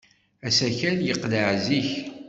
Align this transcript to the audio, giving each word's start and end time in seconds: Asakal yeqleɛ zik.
Asakal 0.47 0.97
yeqleɛ 1.07 1.47
zik. 1.65 1.89